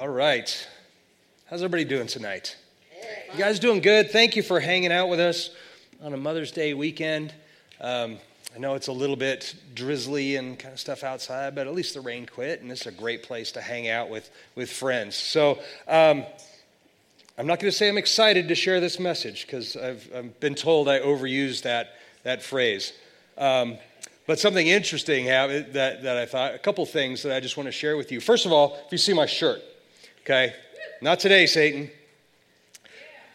[0.00, 0.66] All right.
[1.50, 2.56] How's everybody doing tonight?
[3.34, 4.10] You guys doing good?
[4.10, 5.50] Thank you for hanging out with us
[6.02, 7.34] on a Mother's Day weekend.
[7.82, 8.16] Um,
[8.56, 11.92] I know it's a little bit drizzly and kind of stuff outside, but at least
[11.92, 15.16] the rain quit, and this is a great place to hang out with, with friends.
[15.16, 16.24] So, um,
[17.36, 20.54] I'm not going to say I'm excited to share this message because I've, I've, been
[20.54, 21.90] told I overused that,
[22.22, 22.94] that phrase.
[23.36, 23.76] Um,
[24.26, 27.72] but something interesting that, that I thought, a couple things that I just want to
[27.72, 28.20] share with you.
[28.20, 29.60] First of all, if you see my shirt,
[30.30, 30.54] okay?
[31.00, 31.90] Not today, Satan.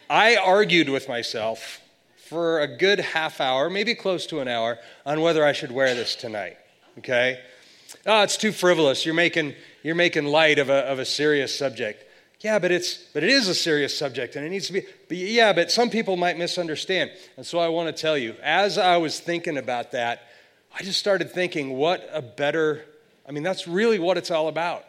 [0.08, 1.82] I argued with myself
[2.16, 5.94] for a good half hour, maybe close to an hour, on whether I should wear
[5.94, 6.56] this tonight,
[6.98, 7.38] okay?
[8.06, 9.04] Oh, it's too frivolous.
[9.04, 12.02] You're making, you're making light of a, of a serious subject.
[12.40, 15.16] Yeah, but it's but it is a serious subject and it needs to be but
[15.16, 17.10] yeah, but some people might misunderstand.
[17.36, 20.22] And so I want to tell you, as I was thinking about that,
[20.78, 22.84] I just started thinking, what a better,
[23.28, 24.84] I mean, that's really what it's all about.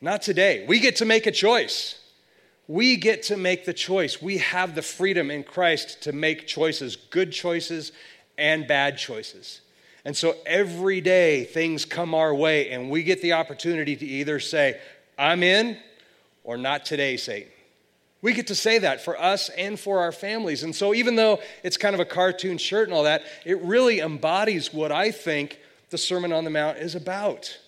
[0.00, 0.64] Not today.
[0.66, 1.98] We get to make a choice.
[2.66, 4.22] We get to make the choice.
[4.22, 7.92] We have the freedom in Christ to make choices, good choices
[8.38, 9.60] and bad choices.
[10.04, 14.40] And so every day things come our way, and we get the opportunity to either
[14.40, 14.80] say,
[15.18, 15.76] I'm in,
[16.44, 17.52] or not today, Satan.
[18.22, 20.62] We get to say that for us and for our families.
[20.62, 24.00] And so, even though it's kind of a cartoon shirt and all that, it really
[24.00, 25.58] embodies what I think
[25.90, 27.58] the Sermon on the Mount is about.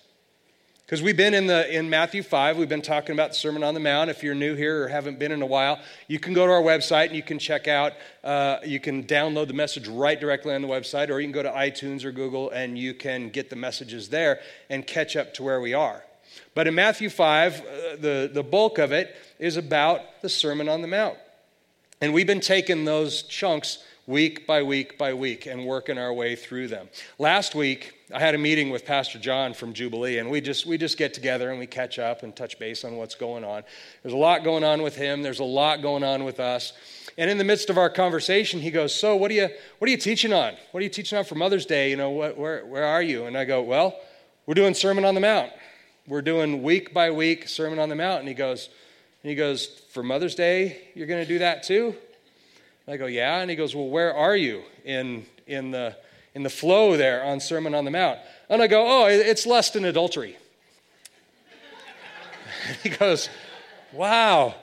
[0.85, 3.73] Because we've been in, the, in Matthew 5, we've been talking about the Sermon on
[3.73, 4.09] the Mount.
[4.09, 6.61] If you're new here or haven't been in a while, you can go to our
[6.61, 10.61] website and you can check out, uh, you can download the message right directly on
[10.61, 13.55] the website, or you can go to iTunes or Google and you can get the
[13.55, 16.03] messages there and catch up to where we are.
[16.53, 17.63] But in Matthew 5, uh,
[18.01, 21.17] the, the bulk of it is about the Sermon on the Mount.
[22.01, 26.35] And we've been taking those chunks week by week by week and working our way
[26.35, 26.89] through them.
[27.19, 30.77] Last week, I had a meeting with Pastor John from Jubilee, and we just, we
[30.77, 33.63] just get together and we catch up and touch base on what's going on.
[34.01, 36.73] There's a lot going on with him, there's a lot going on with us.
[37.17, 39.91] And in the midst of our conversation, he goes, So, what are you, what are
[39.91, 40.55] you teaching on?
[40.71, 41.89] What are you teaching on for Mother's Day?
[41.89, 43.25] You know, what, where, where are you?
[43.25, 43.95] And I go, Well,
[44.45, 45.51] we're doing Sermon on the Mount
[46.07, 48.19] we're doing week by week Sermon on the Mount.
[48.19, 48.69] And he goes,
[49.23, 51.95] and he goes, for Mother's Day, you're going to do that too?
[52.85, 53.39] And I go, yeah.
[53.39, 55.95] And he goes, well, where are you in, in, the,
[56.33, 58.19] in the flow there on Sermon on the Mount?
[58.49, 60.37] And I go, oh, it's lust and adultery.
[62.83, 63.29] he goes,
[63.93, 64.55] wow.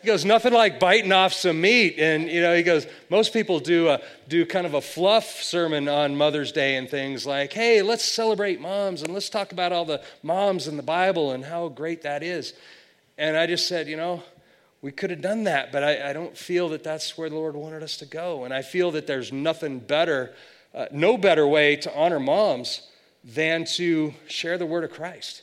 [0.00, 1.96] He goes, nothing like biting off some meat.
[1.98, 5.88] And, you know, he goes, most people do, a, do kind of a fluff sermon
[5.88, 9.84] on Mother's Day and things like, hey, let's celebrate moms and let's talk about all
[9.84, 12.54] the moms in the Bible and how great that is.
[13.16, 14.22] And I just said, you know,
[14.80, 17.56] we could have done that, but I, I don't feel that that's where the Lord
[17.56, 18.44] wanted us to go.
[18.44, 20.34] And I feel that there's nothing better,
[20.72, 22.82] uh, no better way to honor moms
[23.24, 25.42] than to share the word of Christ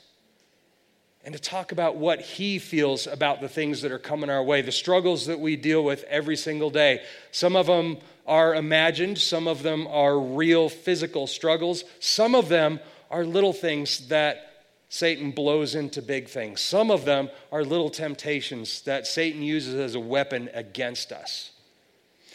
[1.25, 4.62] and to talk about what he feels about the things that are coming our way,
[4.62, 7.01] the struggles that we deal with every single day.
[7.31, 7.97] Some of them
[8.28, 12.79] are imagined, some of them are real physical struggles, some of them
[13.09, 14.55] are little things that
[14.90, 16.62] Satan blows into big things.
[16.62, 21.51] Some of them are little temptations that Satan uses as a weapon against us.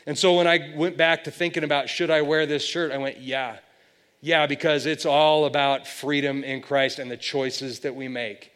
[0.06, 2.98] And so when I went back to thinking about should I wear this shirt, I
[2.98, 3.58] went, yeah.
[4.22, 8.52] Yeah, because it's all about freedom in Christ and the choices that we make.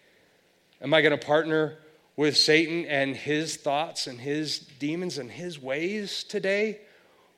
[0.83, 1.78] Am I going to partner
[2.16, 6.81] with Satan and his thoughts and his demons and his ways today?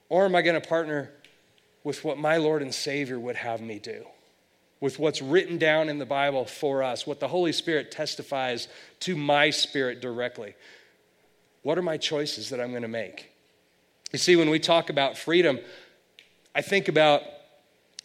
[0.09, 1.13] Or am I going to partner
[1.85, 4.05] with what my Lord and Savior would have me do?
[4.81, 8.69] With what's written down in the Bible for us, what the Holy Spirit testifies
[9.01, 10.55] to my spirit directly.
[11.63, 13.33] What are my choices that I'm going to make?
[14.13, 15.59] You see, when we talk about freedom,
[16.55, 17.23] I think about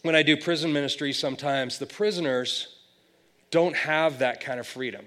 [0.02, 2.76] when I do prison ministry sometimes, the prisoners
[3.50, 5.06] don't have that kind of freedom.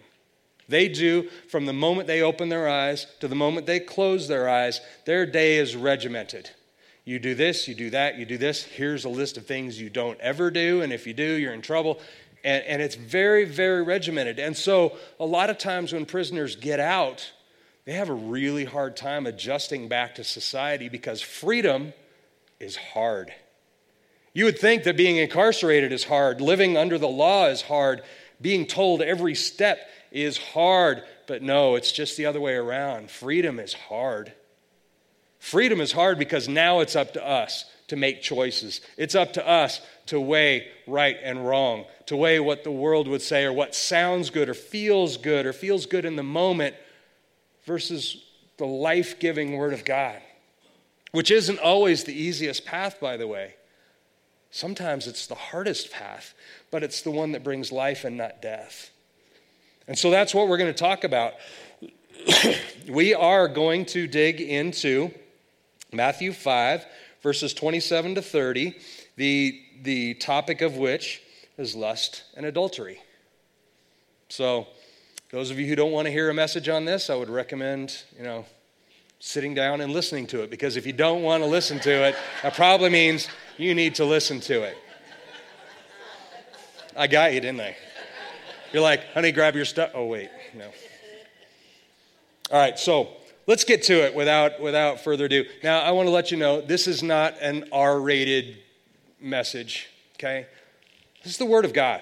[0.67, 4.49] They do from the moment they open their eyes to the moment they close their
[4.49, 6.49] eyes, their day is regimented.
[7.05, 8.63] You do this, you do that, you do this.
[8.63, 11.61] Here's a list of things you don't ever do, and if you do, you're in
[11.61, 11.99] trouble.
[12.43, 14.39] And, and it's very, very regimented.
[14.39, 17.31] And so, a lot of times when prisoners get out,
[17.85, 21.93] they have a really hard time adjusting back to society because freedom
[22.59, 23.31] is hard.
[24.33, 28.01] You would think that being incarcerated is hard, living under the law is hard,
[28.41, 29.77] being told every step
[30.11, 33.11] is hard, but no, it's just the other way around.
[33.11, 34.33] Freedom is hard.
[35.45, 38.81] Freedom is hard because now it's up to us to make choices.
[38.97, 43.21] It's up to us to weigh right and wrong, to weigh what the world would
[43.21, 46.75] say or what sounds good or feels good or feels good in the moment
[47.65, 48.25] versus
[48.57, 50.19] the life giving Word of God,
[51.11, 53.53] which isn't always the easiest path, by the way.
[54.49, 56.33] Sometimes it's the hardest path,
[56.71, 58.89] but it's the one that brings life and not death.
[59.87, 61.35] And so that's what we're going to talk about.
[62.89, 65.13] we are going to dig into
[65.95, 66.85] Matthew 5,
[67.21, 68.75] verses 27 to 30,
[69.15, 71.21] the, the topic of which
[71.57, 72.99] is lust and adultery.
[74.29, 74.67] So,
[75.31, 78.03] those of you who don't want to hear a message on this, I would recommend,
[78.17, 78.45] you know,
[79.19, 82.15] sitting down and listening to it because if you don't want to listen to it,
[82.43, 83.27] that probably means
[83.57, 84.77] you need to listen to it.
[86.95, 87.75] I got you, didn't I?
[88.71, 89.91] You're like, honey, grab your stuff.
[89.93, 90.69] Oh, wait, no.
[92.51, 93.09] All right, so
[93.47, 95.45] let's get to it without, without further ado.
[95.63, 98.57] Now, I want to let you know this is not an R rated
[99.19, 100.47] message, okay?
[101.23, 102.01] This is the Word of God.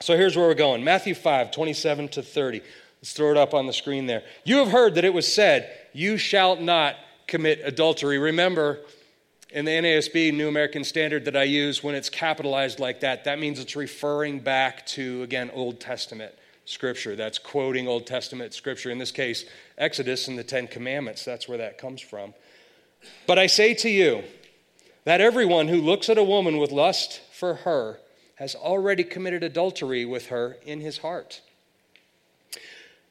[0.00, 2.60] So here's where we're going Matthew 5, 27 to 30.
[3.00, 4.22] Let's throw it up on the screen there.
[4.44, 6.96] You have heard that it was said, You shall not
[7.26, 8.18] commit adultery.
[8.18, 8.80] Remember,
[9.50, 13.38] in the NASB, New American Standard, that I use, when it's capitalized like that, that
[13.38, 17.16] means it's referring back to, again, Old Testament scripture.
[17.16, 18.90] That's quoting Old Testament scripture.
[18.90, 19.44] In this case,
[19.78, 21.24] Exodus and the Ten Commandments.
[21.24, 22.34] That's where that comes from.
[23.26, 24.24] But I say to you
[25.04, 27.98] that everyone who looks at a woman with lust for her
[28.36, 31.40] has already committed adultery with her in his heart.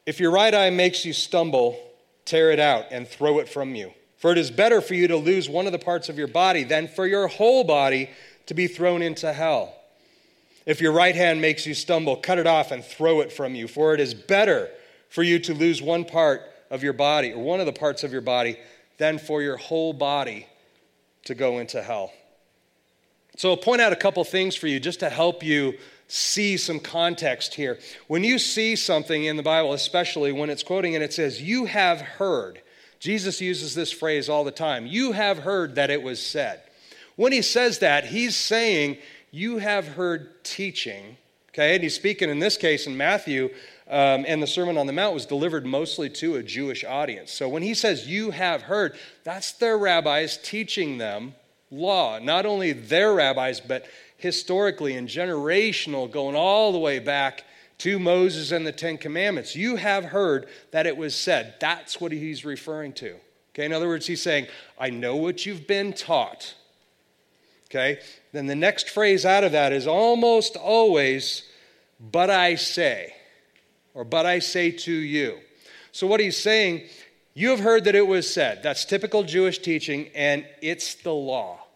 [0.04, 1.80] If your right eye makes you stumble,
[2.24, 3.92] tear it out and throw it from you.
[4.18, 6.64] For it is better for you to lose one of the parts of your body
[6.64, 8.10] than for your whole body
[8.46, 9.73] to be thrown into hell.
[10.66, 13.68] If your right hand makes you stumble, cut it off and throw it from you.
[13.68, 14.70] For it is better
[15.10, 18.12] for you to lose one part of your body, or one of the parts of
[18.12, 18.58] your body,
[18.98, 20.46] than for your whole body
[21.24, 22.12] to go into hell.
[23.36, 25.74] So I'll point out a couple things for you just to help you
[26.06, 27.78] see some context here.
[28.06, 31.64] When you see something in the Bible, especially when it's quoting and it says, You
[31.66, 32.60] have heard,
[33.00, 34.86] Jesus uses this phrase all the time.
[34.86, 36.62] You have heard that it was said.
[37.16, 38.98] When he says that, he's saying,
[39.34, 41.16] You have heard teaching.
[41.48, 43.50] Okay, and he's speaking in this case in Matthew,
[43.88, 47.32] um, and the Sermon on the Mount was delivered mostly to a Jewish audience.
[47.32, 51.34] So when he says, You have heard, that's their rabbis teaching them
[51.72, 52.20] law.
[52.20, 53.86] Not only their rabbis, but
[54.18, 57.42] historically and generational, going all the way back
[57.78, 59.56] to Moses and the Ten Commandments.
[59.56, 61.54] You have heard that it was said.
[61.58, 63.16] That's what he's referring to.
[63.52, 64.46] Okay, in other words, he's saying,
[64.78, 66.54] I know what you've been taught.
[67.74, 68.00] Okay,
[68.30, 71.42] then the next phrase out of that is almost always,
[71.98, 73.12] but I say,
[73.94, 75.40] or but I say to you.
[75.90, 76.82] So what he's saying,
[77.34, 78.62] you have heard that it was said.
[78.62, 81.66] That's typical Jewish teaching, and it's the law.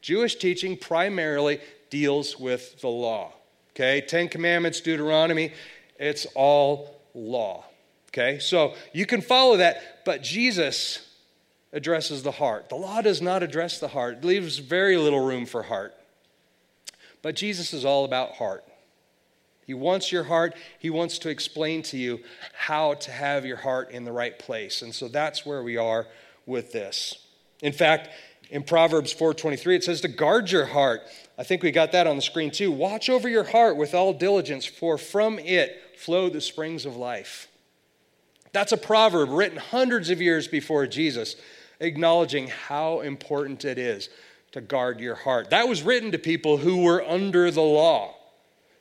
[0.00, 1.60] Jewish teaching primarily
[1.90, 3.32] deals with the law.
[3.76, 5.52] Okay, Ten Commandments, Deuteronomy,
[5.96, 7.64] it's all law.
[8.08, 11.06] Okay, so you can follow that, but Jesus
[11.72, 12.68] addresses the heart.
[12.68, 15.94] The law does not address the heart, it leaves very little room for heart.
[17.22, 18.64] But Jesus is all about heart.
[19.66, 20.56] He wants your heart.
[20.80, 22.20] He wants to explain to you
[22.52, 24.82] how to have your heart in the right place.
[24.82, 26.08] And so that's where we are
[26.44, 27.26] with this.
[27.62, 28.08] In fact,
[28.50, 31.02] in Proverbs 4:23 it says to guard your heart.
[31.38, 32.72] I think we got that on the screen too.
[32.72, 37.46] Watch over your heart with all diligence for from it flow the springs of life.
[38.52, 41.36] That's a proverb written hundreds of years before Jesus
[41.80, 44.08] acknowledging how important it is
[44.52, 45.50] to guard your heart.
[45.50, 48.14] That was written to people who were under the law,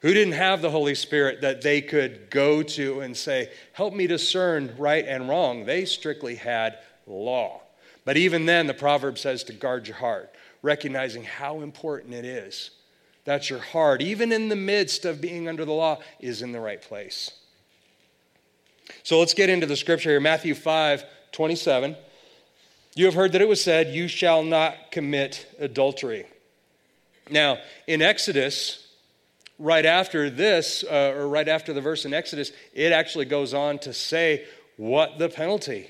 [0.01, 4.07] who didn't have the Holy Spirit that they could go to and say, Help me
[4.07, 5.65] discern right and wrong.
[5.65, 7.61] They strictly had law.
[8.05, 12.71] But even then, the proverb says to guard your heart, recognizing how important it is
[13.25, 16.59] that your heart, even in the midst of being under the law, is in the
[16.59, 17.31] right place.
[19.03, 21.95] So let's get into the scripture here Matthew 5 27.
[22.95, 26.25] You have heard that it was said, You shall not commit adultery.
[27.29, 28.87] Now, in Exodus,
[29.59, 33.77] right after this, uh, or right after the verse in Exodus, it actually goes on
[33.79, 34.45] to say
[34.77, 35.89] what the penalty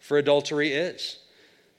[0.00, 1.18] for adultery is.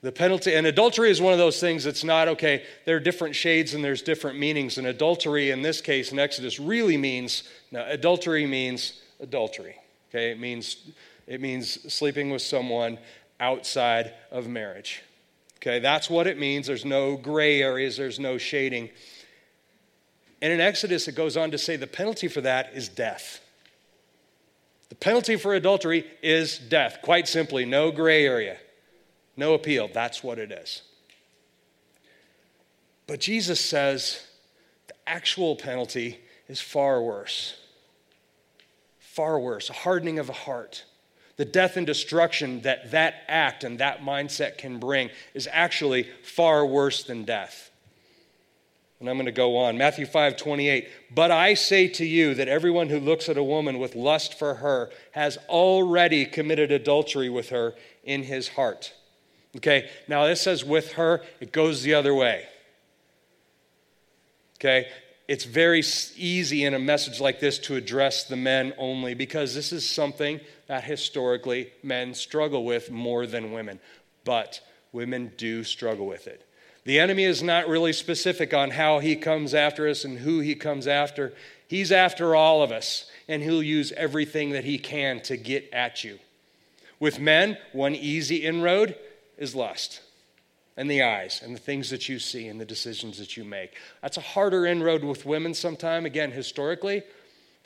[0.01, 2.63] The penalty, and adultery is one of those things that's not okay.
[2.85, 4.79] There are different shades and there's different meanings.
[4.79, 9.75] And adultery, in this case, in Exodus, really means, now, adultery means adultery.
[10.09, 10.77] Okay, it means,
[11.27, 12.97] it means sleeping with someone
[13.41, 15.01] outside of marriage.
[15.57, 16.67] Okay, that's what it means.
[16.67, 18.89] There's no gray areas, there's no shading.
[20.41, 23.41] And in Exodus, it goes on to say the penalty for that is death.
[24.89, 26.99] The penalty for adultery is death.
[27.01, 28.57] Quite simply, no gray area.
[29.37, 29.89] No appeal.
[29.93, 30.81] That's what it is.
[33.07, 34.25] But Jesus says
[34.87, 37.57] the actual penalty is far worse.
[38.99, 39.69] Far worse.
[39.69, 40.85] A hardening of the heart.
[41.37, 46.65] The death and destruction that that act and that mindset can bring is actually far
[46.65, 47.71] worse than death.
[48.99, 49.79] And I'm going to go on.
[49.79, 50.87] Matthew 5 28.
[51.15, 54.55] But I say to you that everyone who looks at a woman with lust for
[54.55, 57.73] her has already committed adultery with her
[58.03, 58.93] in his heart.
[59.57, 62.45] Okay, now this says with her, it goes the other way.
[64.59, 64.87] Okay,
[65.27, 65.83] it's very
[66.17, 70.39] easy in a message like this to address the men only because this is something
[70.67, 73.79] that historically men struggle with more than women.
[74.25, 74.61] But
[74.91, 76.45] women do struggle with it.
[76.83, 80.55] The enemy is not really specific on how he comes after us and who he
[80.55, 81.33] comes after.
[81.67, 86.03] He's after all of us, and he'll use everything that he can to get at
[86.03, 86.19] you.
[86.99, 88.95] With men, one easy inroad
[89.37, 90.01] is lust
[90.81, 93.77] and the eyes and the things that you see and the decisions that you make.
[94.01, 97.03] That's a harder inroad with women sometime, again, historically.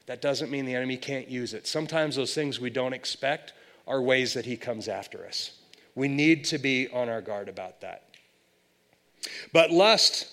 [0.06, 1.66] That doesn't mean the enemy can't use it.
[1.66, 3.54] Sometimes those things we don't expect
[3.88, 5.54] are ways that he comes after us.
[5.96, 8.04] We need to be on our guard about that.
[9.54, 10.28] But lust,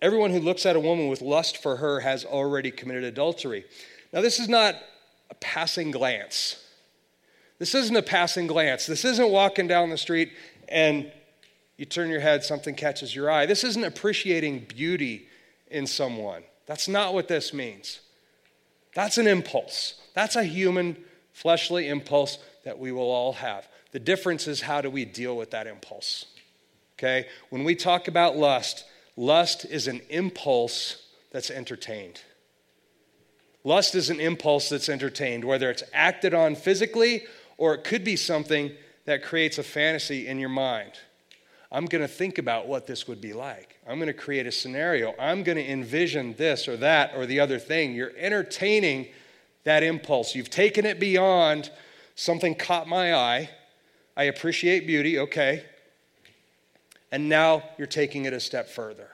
[0.00, 3.64] everyone who looks at a woman with lust for her has already committed adultery.
[4.12, 4.76] Now, this is not
[5.30, 6.64] a passing glance.
[7.58, 8.86] This isn't a passing glance.
[8.86, 10.30] This isn't walking down the street
[10.68, 11.10] and
[11.80, 13.46] you turn your head, something catches your eye.
[13.46, 15.26] This isn't appreciating beauty
[15.70, 16.42] in someone.
[16.66, 18.00] That's not what this means.
[18.94, 19.94] That's an impulse.
[20.12, 20.98] That's a human,
[21.32, 23.66] fleshly impulse that we will all have.
[23.92, 26.26] The difference is how do we deal with that impulse?
[26.98, 27.26] Okay?
[27.48, 28.84] When we talk about lust,
[29.16, 32.20] lust is an impulse that's entertained.
[33.64, 37.24] Lust is an impulse that's entertained, whether it's acted on physically
[37.56, 38.70] or it could be something
[39.06, 40.92] that creates a fantasy in your mind.
[41.72, 43.78] I'm going to think about what this would be like.
[43.88, 45.14] I'm going to create a scenario.
[45.18, 47.94] I'm going to envision this or that or the other thing.
[47.94, 49.08] You're entertaining
[49.64, 50.34] that impulse.
[50.34, 51.70] You've taken it beyond
[52.16, 53.50] something caught my eye.
[54.16, 55.64] I appreciate beauty, okay.
[57.12, 59.08] And now you're taking it a step further.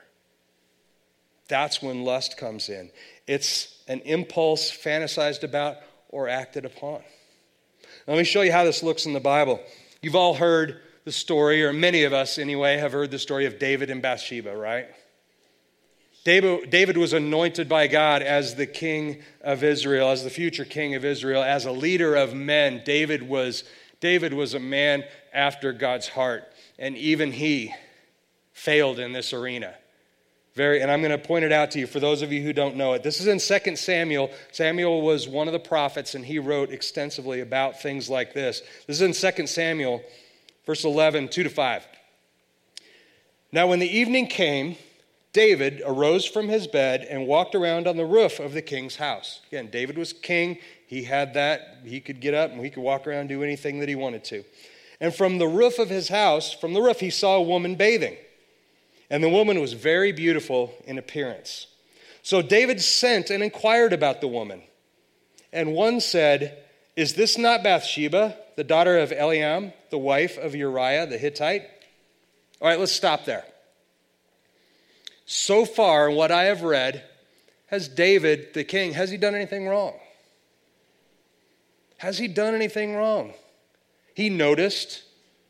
[1.49, 2.91] That's when lust comes in.
[3.27, 5.77] It's an impulse fantasized about
[6.09, 7.03] or acted upon.
[8.07, 9.61] Let me show you how this looks in the Bible.
[10.01, 13.61] You've all heard the story, or many of us anyway, have heard the story of
[13.61, 14.89] David and Bathsheba, right?
[16.25, 21.05] David, was anointed by God as the king of Israel, as the future king of
[21.05, 22.83] Israel, as a leader of men.
[22.85, 23.63] David was,
[24.01, 26.43] David was a man after God's heart,
[26.77, 27.73] and even he
[28.53, 29.77] failed in this arena.
[30.57, 32.53] Very, and I'm going to point it out to you for those of you who
[32.53, 33.05] don't know it.
[33.05, 34.33] This is in 2 Samuel.
[34.51, 38.61] Samuel was one of the prophets, and he wrote extensively about things like this.
[38.89, 40.03] This is in 2 Samuel
[40.67, 41.87] verse 11, 2 to 5.
[43.53, 44.77] Now, when the evening came,
[45.33, 49.41] David arose from his bed and walked around on the roof of the king's house.
[49.49, 50.59] Again, David was king.
[50.87, 51.79] He had that.
[51.85, 54.45] He could get up and he could walk around do anything that he wanted to.
[55.01, 58.17] And from the roof of his house, from the roof, he saw a woman bathing.
[59.11, 61.67] And the woman was very beautiful in appearance.
[62.23, 64.63] So David sent and inquired about the woman.
[65.53, 66.65] And one said,
[66.97, 71.63] Is this not Bathsheba, the daughter of Eliam, the wife of Uriah the Hittite?
[72.61, 73.45] All right, let's stop there.
[75.27, 77.05] So far, what I have read,
[77.67, 79.95] has David, the king, has he done anything wrong?
[81.99, 83.35] Has he done anything wrong?
[84.15, 85.03] He noticed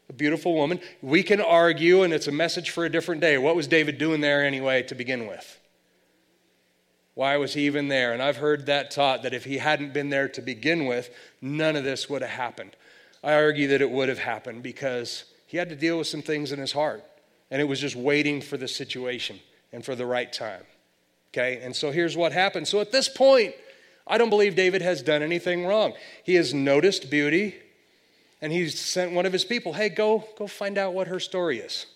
[0.09, 0.81] a beautiful woman.
[1.03, 3.39] We can argue, and it's a message for a different day.
[3.39, 5.61] What was David doing there anyway to begin with?
[7.17, 8.13] Why was he even there?
[8.13, 11.09] And I've heard that taught that if he hadn't been there to begin with,
[11.41, 12.77] none of this would have happened.
[13.25, 16.53] I argue that it would have happened because he had to deal with some things
[16.53, 17.03] in his heart.
[17.51, 19.41] And it was just waiting for the situation
[19.73, 20.65] and for the right time.
[21.33, 21.59] Okay?
[21.63, 22.69] And so here's what happened.
[22.69, 23.55] So at this point,
[24.07, 25.95] I don't believe David has done anything wrong.
[26.23, 27.55] He has noticed beauty
[28.43, 31.61] and he's sent one of his people, hey, go, go find out what her story
[31.61, 31.87] is.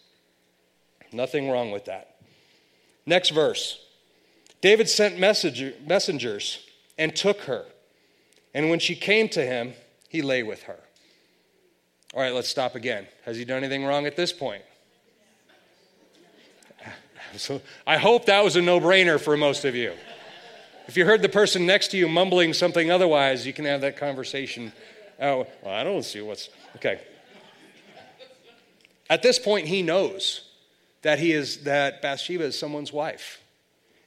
[1.12, 2.16] Nothing wrong with that.
[3.04, 3.84] Next verse.
[4.60, 6.66] David sent messenger, messengers
[6.98, 7.64] and took her.
[8.52, 9.74] And when she came to him,
[10.08, 10.78] he lay with her.
[12.14, 13.06] All right, let's stop again.
[13.24, 14.62] Has he done anything wrong at this point?
[17.36, 19.92] So I hope that was a no brainer for most of you.
[20.88, 23.96] If you heard the person next to you mumbling something otherwise, you can have that
[23.96, 24.72] conversation.
[25.20, 26.48] Oh, well, I don't see what's.
[26.76, 27.00] Okay.
[29.08, 30.48] At this point, he knows
[31.02, 33.40] that he is that Bathsheba is someone's wife,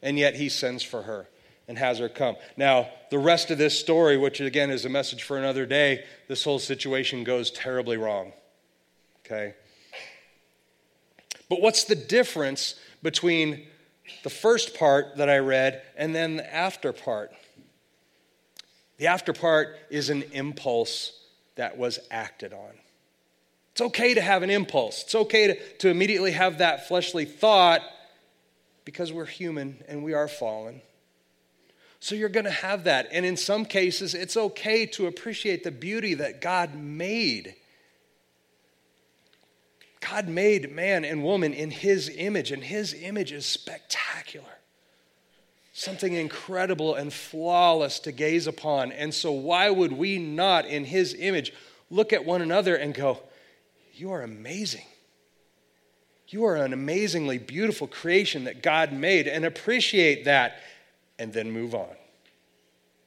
[0.03, 1.27] and yet he sends for her
[1.67, 2.36] and has her come.
[2.57, 6.43] Now, the rest of this story, which again is a message for another day, this
[6.43, 8.33] whole situation goes terribly wrong.
[9.25, 9.55] Okay?
[11.50, 13.65] But what's the difference between
[14.24, 17.31] the first part that I read and then the after part?
[18.98, 21.19] The after part is an impulse
[21.55, 22.72] that was acted on.
[23.72, 25.03] It's okay to have an impulse.
[25.03, 27.81] It's okay to, to immediately have that fleshly thought
[28.86, 30.82] because we're human and we are fallen.
[32.00, 33.08] So you're going to have that.
[33.12, 37.56] And in some cases, it's okay to appreciate the beauty that God made.
[40.02, 44.46] God made man and woman in his image, and his image is spectacular.
[45.72, 48.92] Something incredible and flawless to gaze upon.
[48.92, 51.54] And so, why would we not, in his image,
[51.90, 53.20] look at one another and go,
[53.94, 54.86] You are amazing?
[56.34, 60.56] You are an amazingly beautiful creation that God made, and appreciate that,
[61.20, 61.96] and then move on.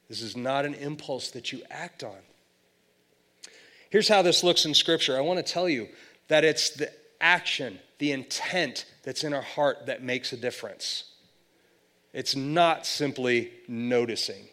[0.09, 2.18] This is not an impulse that you act on.
[3.90, 5.16] Here's how this looks in Scripture.
[5.16, 5.88] I want to tell you
[6.28, 11.11] that it's the action, the intent that's in our heart that makes a difference.
[12.12, 14.47] It's not simply noticing.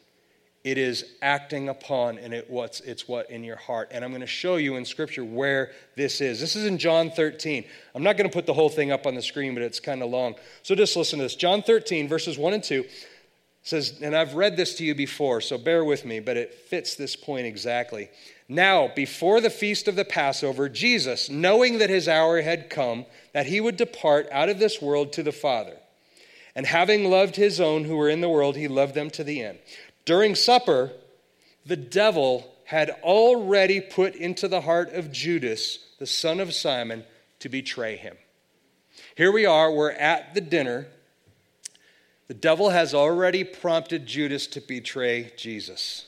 [0.63, 3.89] It is acting upon, and it what's, it's what in your heart.
[3.91, 6.39] And I'm going to show you in Scripture where this is.
[6.39, 7.65] This is in John 13.
[7.93, 10.01] I'm not going to put the whole thing up on the screen, but it's kind
[10.01, 10.35] of long.
[10.61, 11.35] So just listen to this.
[11.35, 12.85] John 13, verses 1 and 2
[13.63, 16.95] says, and I've read this to you before, so bear with me, but it fits
[16.95, 18.09] this point exactly.
[18.49, 23.45] Now, before the feast of the Passover, Jesus, knowing that his hour had come, that
[23.45, 25.77] he would depart out of this world to the Father,
[26.55, 29.41] and having loved his own who were in the world, he loved them to the
[29.41, 29.59] end.
[30.05, 30.91] During supper,
[31.65, 37.03] the devil had already put into the heart of Judas, the son of Simon,
[37.39, 38.17] to betray him.
[39.15, 40.87] Here we are, we're at the dinner.
[42.27, 46.05] The devil has already prompted Judas to betray Jesus,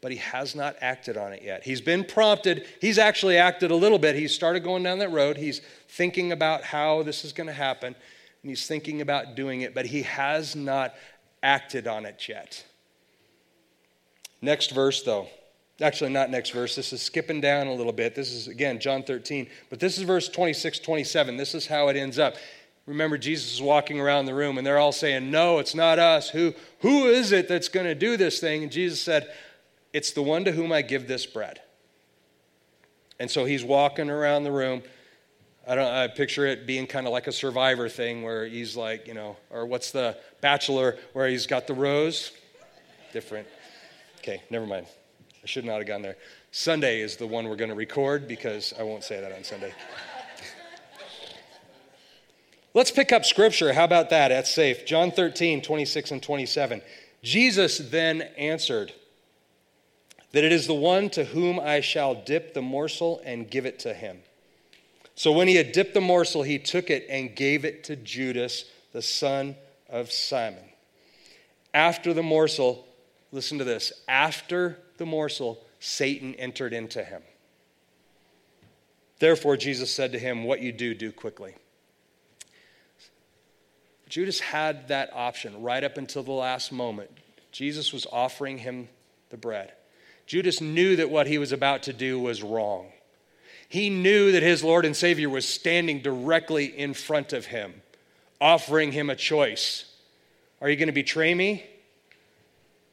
[0.00, 1.64] but he has not acted on it yet.
[1.64, 4.16] He's been prompted, he's actually acted a little bit.
[4.16, 5.36] He's started going down that road.
[5.36, 7.94] He's thinking about how this is going to happen,
[8.42, 10.94] and he's thinking about doing it, but he has not
[11.42, 12.64] acted on it yet.
[14.40, 15.28] Next verse, though.
[15.80, 16.76] Actually, not next verse.
[16.76, 18.14] This is skipping down a little bit.
[18.14, 19.48] This is, again, John 13.
[19.70, 21.36] But this is verse 26, 27.
[21.36, 22.36] This is how it ends up.
[22.86, 26.28] Remember, Jesus is walking around the room and they're all saying, No, it's not us.
[26.30, 28.62] Who, who is it that's going to do this thing?
[28.62, 29.32] And Jesus said,
[29.92, 31.60] It's the one to whom I give this bread.
[33.18, 34.82] And so he's walking around the room.
[35.66, 39.06] I don't I picture it being kind of like a survivor thing where he's like,
[39.08, 42.32] you know, or what's the bachelor where he's got the rose?
[43.12, 43.48] Different.
[44.24, 44.86] Okay, never mind.
[45.42, 46.16] I should not have gone there.
[46.50, 49.74] Sunday is the one we're going to record because I won't say that on Sunday.
[52.72, 53.74] Let's pick up scripture.
[53.74, 54.28] How about that?
[54.28, 54.86] That's safe.
[54.86, 56.80] John 13, 26 and 27.
[57.22, 58.94] Jesus then answered,
[60.32, 63.78] That it is the one to whom I shall dip the morsel and give it
[63.80, 64.20] to him.
[65.16, 68.64] So when he had dipped the morsel, he took it and gave it to Judas,
[68.94, 69.56] the son
[69.90, 70.64] of Simon.
[71.74, 72.88] After the morsel,
[73.34, 77.22] listen to this after the morsel, Satan entered into him.
[79.18, 81.56] Therefore, Jesus said to him, What you do, do quickly.
[84.08, 87.10] Judas had that option right up until the last moment.
[87.50, 88.88] Jesus was offering him
[89.30, 89.72] the bread.
[90.26, 92.92] Judas knew that what he was about to do was wrong.
[93.68, 97.82] He knew that his Lord and Savior was standing directly in front of him,
[98.40, 99.86] offering him a choice.
[100.60, 101.64] Are you going to betray me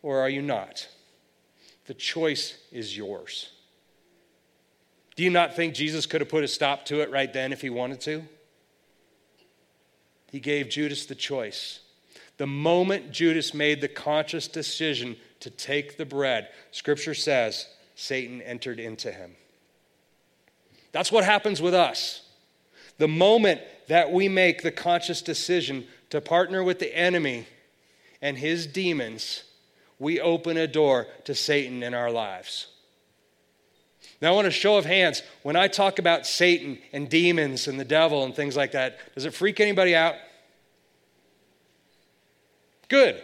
[0.02, 0.88] or are you not?
[1.86, 3.52] The choice is yours.
[5.16, 7.62] Do you not think Jesus could have put a stop to it right then if
[7.62, 8.24] he wanted to?
[10.32, 11.82] he gave Judas the choice.
[12.38, 18.80] The moment Judas made the conscious decision to take the bread, scripture says Satan entered
[18.80, 19.36] into him.
[20.94, 22.22] That's what happens with us.
[22.98, 27.46] The moment that we make the conscious decision to partner with the enemy
[28.22, 29.44] and his demons,
[30.02, 32.66] we open a door to Satan in our lives.
[34.20, 35.22] Now, I want a show of hands.
[35.44, 39.26] When I talk about Satan and demons and the devil and things like that, does
[39.26, 40.16] it freak anybody out?
[42.88, 43.22] Good.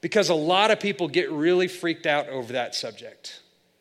[0.00, 3.40] Because a lot of people get really freaked out over that subject.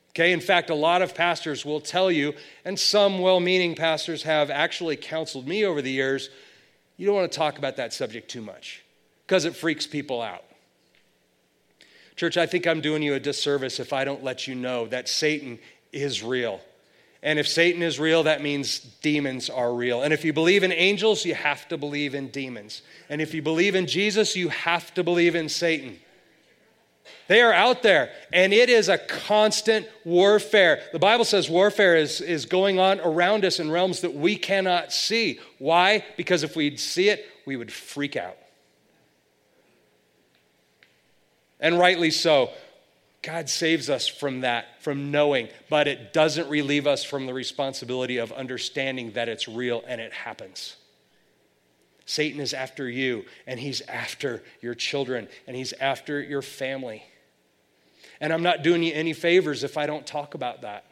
[0.10, 2.34] Okay, in fact, a lot of pastors will tell you,
[2.66, 6.32] and some well meaning pastors have actually counseled me over the years,
[6.98, 8.84] you don't want to talk about that subject too much
[9.28, 10.44] because it freaks people out.
[12.22, 15.10] Church, I think I'm doing you a disservice if I don't let you know that
[15.10, 15.58] Satan
[15.92, 16.62] is real.
[17.24, 20.04] And if Satan is real, that means demons are real.
[20.04, 22.84] And if you believe in angels, you have to believe in demons.
[23.10, 25.98] And if you believe in Jesus, you have to believe in Satan.
[27.28, 30.84] They are out there, and it is a constant warfare.
[30.94, 34.94] The Bible says warfare is, is going on around us in realms that we cannot
[34.94, 35.40] see.
[35.58, 36.06] Why?
[36.18, 38.38] Because if we'd see it, we would freak out.
[41.62, 42.50] And rightly so.
[43.22, 48.18] God saves us from that, from knowing, but it doesn't relieve us from the responsibility
[48.18, 50.76] of understanding that it's real and it happens.
[52.06, 57.04] Satan is after you, and he's after your children, and he's after your family.
[58.20, 60.86] And I'm not doing you any favors if I don't talk about that.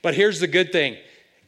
[0.00, 0.96] But here's the good thing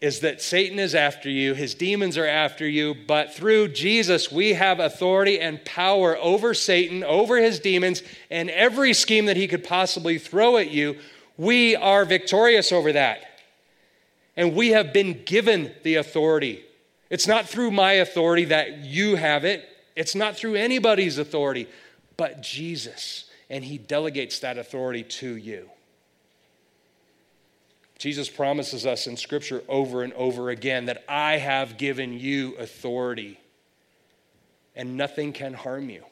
[0.04, 4.52] is that Satan is after you, his demons are after you, but through Jesus, we
[4.52, 9.64] have authority and power over Satan, over his demons, and every scheme that he could
[9.64, 10.98] possibly throw at you.
[11.38, 13.24] We are victorious over that.
[14.36, 16.62] And we have been given the authority.
[17.08, 21.66] It's not through my authority that you have it, it's not through anybody's authority,
[22.18, 23.24] but Jesus.
[23.48, 25.70] And he delegates that authority to you.
[27.98, 33.38] Jesus promises us in Scripture over and over again that I have given you authority
[34.76, 36.02] and nothing can harm you.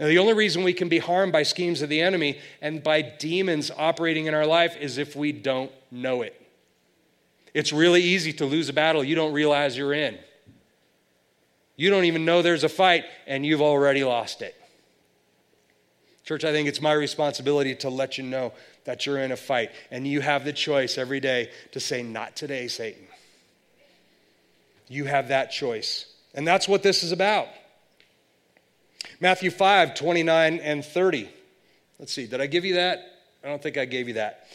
[0.00, 3.02] Now, the only reason we can be harmed by schemes of the enemy and by
[3.02, 6.40] demons operating in our life is if we don't know it.
[7.52, 10.18] It's really easy to lose a battle you don't realize you're in.
[11.76, 14.56] You don't even know there's a fight, and you've already lost it.
[16.24, 18.52] Church, I think it's my responsibility to let you know
[18.84, 19.70] that you're in a fight.
[19.90, 23.06] And you have the choice every day to say, Not today, Satan.
[24.88, 26.06] You have that choice.
[26.34, 27.48] And that's what this is about.
[29.20, 31.28] Matthew 5, 29 and 30.
[31.98, 32.98] Let's see, did I give you that?
[33.42, 34.48] I don't think I gave you that.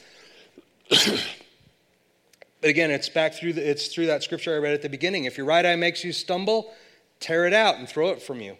[0.90, 5.26] but again, it's back through the, it's through that scripture I read at the beginning.
[5.26, 6.74] If your right eye makes you stumble,
[7.20, 8.58] tear it out and throw it from you.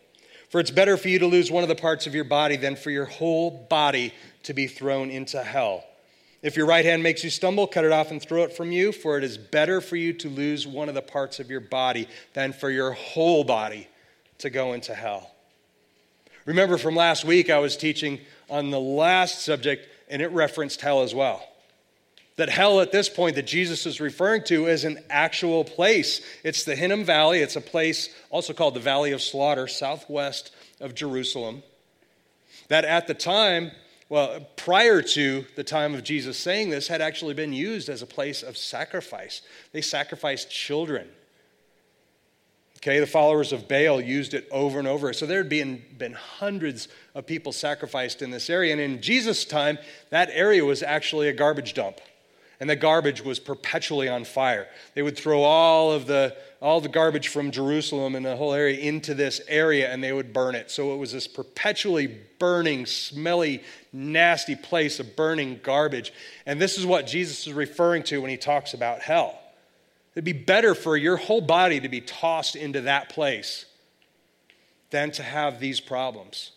[0.50, 2.76] For it's better for you to lose one of the parts of your body than
[2.76, 5.84] for your whole body to be thrown into hell.
[6.42, 8.92] If your right hand makes you stumble, cut it off and throw it from you,
[8.92, 12.08] for it is better for you to lose one of the parts of your body
[12.34, 13.88] than for your whole body
[14.38, 15.32] to go into hell.
[16.46, 21.04] Remember from last week, I was teaching on the last subject, and it referenced hell
[21.04, 21.46] as well.
[22.38, 26.22] That hell at this point that Jesus is referring to is an actual place.
[26.42, 27.40] It's the Hinnom Valley.
[27.40, 31.64] It's a place also called the Valley of Slaughter, southwest of Jerusalem.
[32.70, 33.72] That at the time,
[34.10, 38.08] well, prior to the time of Jesus saying this, had actually been used as a
[38.08, 39.44] place of sacrifice.
[39.72, 41.08] They sacrificed children.
[42.78, 45.14] Okay, the followers of Baal used it over and over.
[45.14, 48.72] So there had been, been hundreds of people sacrificed in this area.
[48.72, 49.78] And in Jesus' time,
[50.10, 52.00] that area was actually a garbage dump
[52.60, 54.68] and the garbage was perpetually on fire.
[54.94, 58.78] They would throw all of the all the garbage from Jerusalem and the whole area
[58.80, 60.70] into this area and they would burn it.
[60.70, 66.12] So it was this perpetually burning, smelly, nasty place of burning garbage.
[66.46, 69.40] And this is what Jesus is referring to when he talks about hell.
[70.16, 73.66] It'd be better for your whole body to be tossed into that place
[74.90, 76.52] than to have these problems,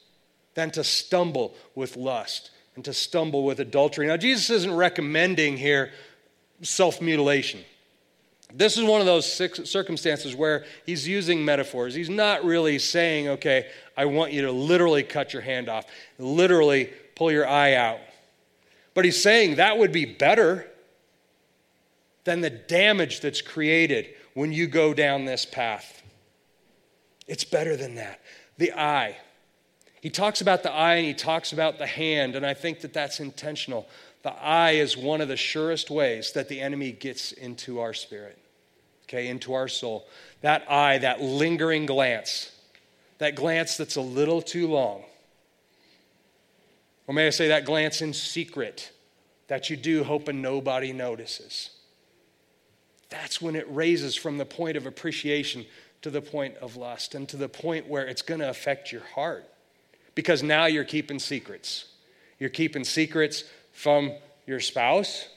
[0.55, 4.07] than to stumble with lust, and to stumble with adultery.
[4.07, 5.93] Now, Jesus isn't recommending here
[6.63, 7.61] self mutilation.
[8.55, 11.95] This is one of those circumstances where he's using metaphors.
[11.95, 15.87] He's not really saying, okay, I want you to literally cut your hand off,
[16.19, 17.99] literally pull your eye out.
[18.95, 20.67] But he's saying that would be better
[22.25, 26.03] than the damage that's created when you go down this path.
[27.27, 28.21] It's better than that.
[28.59, 29.17] The eye.
[30.03, 32.93] He talks about the eye and he talks about the hand, and I think that
[32.93, 33.89] that's intentional.
[34.25, 38.37] The eye is one of the surest ways that the enemy gets into our spirit,
[39.05, 40.09] okay, into our soul.
[40.41, 42.51] That eye, that lingering glance,
[43.19, 45.05] that glance that's a little too long.
[47.07, 48.91] Or may I say that glance in secret
[49.47, 51.71] that you do hoping nobody notices.
[53.09, 55.65] That's when it raises from the point of appreciation
[56.01, 59.03] to the point of lust and to the point where it's going to affect your
[59.15, 59.49] heart
[60.15, 61.87] because now you're keeping secrets.
[62.39, 64.13] You're keeping secrets from
[64.47, 65.29] your spouse.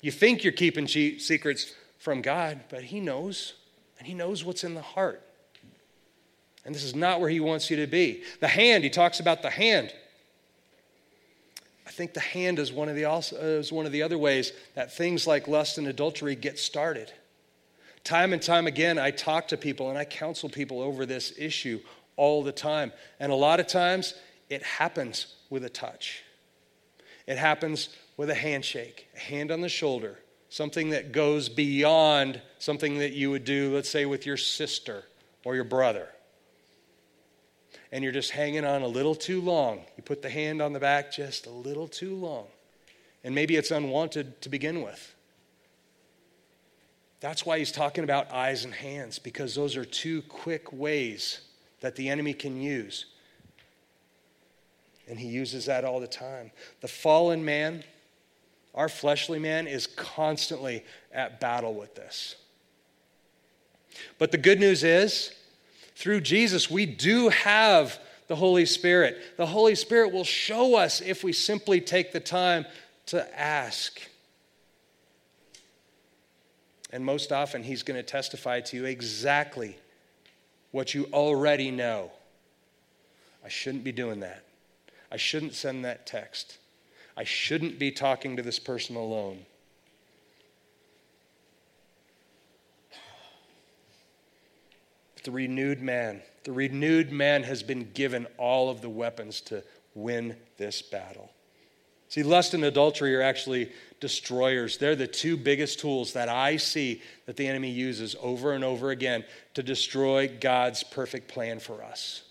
[0.00, 3.54] You think you're keeping secrets from God, but He knows,
[3.98, 5.22] and He knows what's in the heart.
[6.64, 8.22] And this is not where He wants you to be.
[8.40, 9.92] The hand, He talks about the hand.
[11.86, 14.18] I think the hand is one of the, also, uh, is one of the other
[14.18, 17.12] ways that things like lust and adultery get started.
[18.04, 21.80] Time and time again, I talk to people and I counsel people over this issue
[22.16, 22.92] all the time.
[23.20, 24.14] And a lot of times,
[24.48, 26.22] it happens with a touch.
[27.26, 32.98] It happens with a handshake, a hand on the shoulder, something that goes beyond something
[32.98, 35.04] that you would do, let's say, with your sister
[35.44, 36.08] or your brother.
[37.90, 39.84] And you're just hanging on a little too long.
[39.96, 42.46] You put the hand on the back just a little too long.
[43.22, 45.14] And maybe it's unwanted to begin with.
[47.20, 51.40] That's why he's talking about eyes and hands, because those are two quick ways
[51.80, 53.06] that the enemy can use.
[55.08, 56.50] And he uses that all the time.
[56.80, 57.84] The fallen man,
[58.74, 62.36] our fleshly man, is constantly at battle with this.
[64.18, 65.32] But the good news is,
[65.94, 69.18] through Jesus, we do have the Holy Spirit.
[69.36, 72.64] The Holy Spirit will show us if we simply take the time
[73.06, 74.00] to ask.
[76.90, 79.76] And most often, He's going to testify to you exactly
[80.74, 82.10] what you already know.
[83.44, 84.42] I shouldn't be doing that.
[85.08, 86.58] I shouldn't send that text.
[87.16, 89.46] I shouldn't be talking to this person alone.
[95.22, 99.62] The renewed man, the renewed man has been given all of the weapons to
[99.94, 101.30] win this battle.
[102.14, 104.78] See, lust and adultery are actually destroyers.
[104.78, 108.92] They're the two biggest tools that I see that the enemy uses over and over
[108.92, 109.24] again
[109.54, 112.22] to destroy God's perfect plan for us.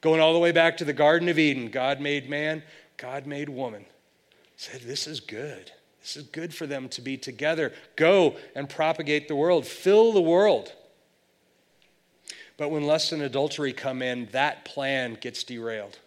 [0.00, 2.62] Going all the way back to the Garden of Eden, God made man,
[2.96, 3.84] God made woman.
[4.56, 5.70] Said, This is good.
[6.00, 7.74] This is good for them to be together.
[7.96, 10.72] Go and propagate the world, fill the world.
[12.56, 15.98] But when lust and adultery come in, that plan gets derailed.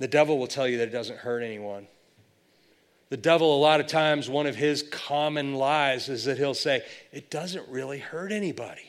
[0.00, 1.86] The devil will tell you that it doesn't hurt anyone.
[3.10, 6.82] The devil, a lot of times, one of his common lies is that he'll say,
[7.12, 8.88] It doesn't really hurt anybody.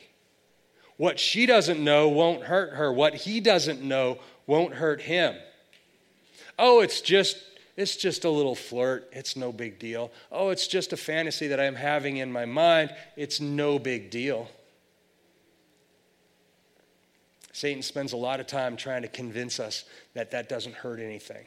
[0.98, 2.94] What she doesn't know won't hurt her.
[2.94, 5.36] What he doesn't know won't hurt him.
[6.58, 7.38] Oh, it's just
[7.76, 9.10] it's just a little flirt.
[9.12, 10.12] It's no big deal.
[10.32, 12.94] Oh, it's just a fantasy that I'm having in my mind.
[13.16, 14.50] It's no big deal.
[17.54, 21.46] Satan spends a lot of time trying to convince us that that doesn't hurt anything.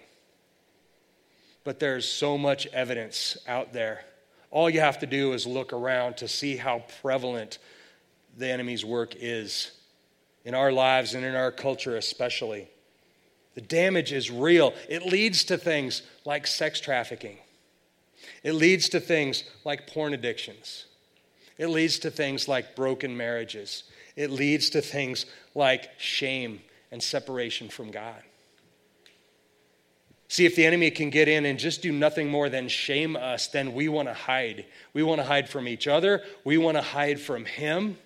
[1.64, 4.04] But there's so much evidence out there.
[4.50, 7.58] All you have to do is look around to see how prevalent
[8.36, 9.72] the enemy's work is
[10.44, 12.68] in our lives and in our culture, especially.
[13.54, 14.74] The damage is real.
[14.88, 17.38] It leads to things like sex trafficking,
[18.42, 20.86] it leads to things like porn addictions,
[21.56, 23.84] it leads to things like broken marriages,
[24.16, 28.22] it leads to things like shame and separation from God.
[30.28, 33.48] See, if the enemy can get in and just do nothing more than shame us,
[33.48, 34.64] then we want to hide.
[34.92, 36.22] We want to hide from each other.
[36.44, 37.98] We want to hide from him.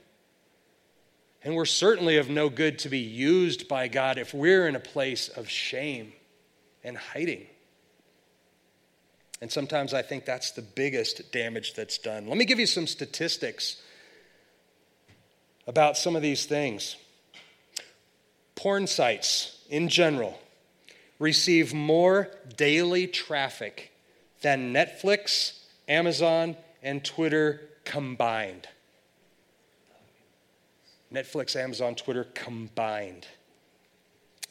[1.43, 4.81] And we're certainly of no good to be used by God if we're in a
[4.81, 6.13] place of shame
[6.85, 7.47] and hiding.
[9.41, 12.27] And sometimes I think that's the biggest damage that's done.
[12.27, 13.81] Let me give you some statistics
[15.69, 16.97] about some of these things.
[18.57, 20.37] Porn sites in general
[21.19, 23.93] receive more daily traffic
[24.41, 28.67] than Netflix, Amazon, and Twitter combined.
[31.13, 33.27] Netflix, Amazon, Twitter combined.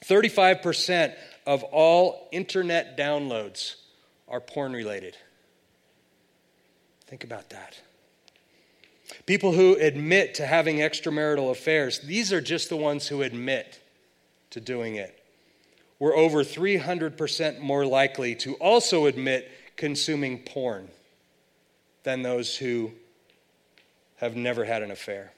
[0.06, 1.16] 35%
[1.48, 3.76] of all internet downloads
[4.28, 5.18] are porn related.
[7.08, 7.80] Think about that.
[9.26, 13.80] People who admit to having extramarital affairs, these are just the ones who admit
[14.52, 15.24] to doing it.
[16.00, 20.90] We're over 300% more likely to also admit consuming porn
[22.04, 22.92] than those who
[24.18, 25.32] have never had an affair.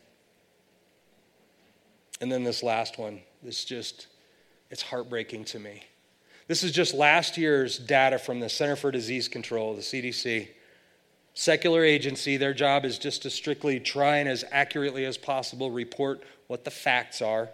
[2.22, 4.08] And then this last one, this just,
[4.70, 5.84] it's heartbreaking to me.
[6.48, 10.50] This is just last year's data from the Center for Disease Control, the CDC.
[11.40, 16.22] Secular agency, their job is just to strictly try and as accurately as possible report
[16.48, 17.48] what the facts are.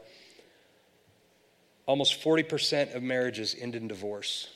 [1.86, 4.50] Almost 40% of marriages end in divorce.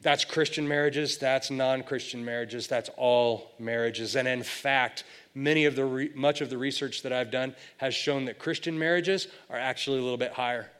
[0.00, 4.14] That's Christian marriages, that's non Christian marriages, that's all marriages.
[4.14, 5.02] And in fact,
[5.34, 8.78] many of the re- much of the research that I've done has shown that Christian
[8.78, 10.70] marriages are actually a little bit higher,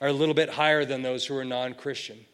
[0.00, 2.24] are a little bit higher than those who are non Christian.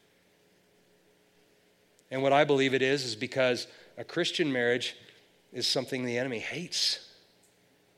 [2.11, 3.66] And what I believe it is, is because
[3.99, 4.97] a Christian marriage
[5.53, 7.01] is something the enemy hates.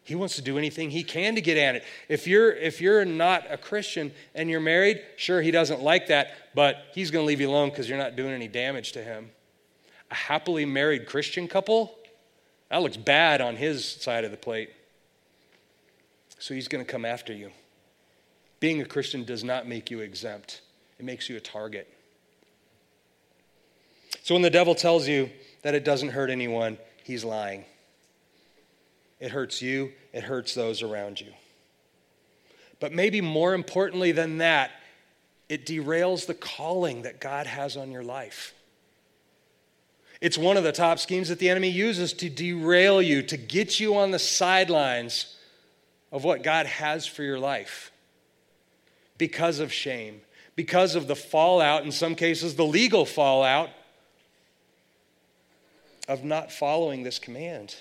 [0.05, 1.85] He wants to do anything he can to get at it.
[2.09, 6.33] If you're if you're not a Christian and you're married, sure he doesn't like that,
[6.55, 9.31] but he's going to leave you alone because you're not doing any damage to him.
[10.11, 11.99] A happily married Christian couple,
[12.71, 14.71] that looks bad on his side of the plate.
[16.39, 17.51] So he's going to come after you.
[18.61, 20.63] Being a Christian does not make you exempt.
[20.99, 21.93] It makes you a target.
[24.23, 25.31] So when the devil tells you
[25.63, 27.65] that it doesn't hurt anyone, he's lying.
[29.21, 31.33] It hurts you, it hurts those around you.
[32.81, 34.71] But maybe more importantly than that,
[35.49, 38.55] it derails the calling that God has on your life.
[40.21, 43.79] It's one of the top schemes that the enemy uses to derail you, to get
[43.79, 45.37] you on the sidelines
[46.11, 47.93] of what God has for your life
[49.17, 50.21] because of shame,
[50.57, 53.71] because of the fallout, in some cases, the legal fallout
[56.09, 57.77] of not following this command.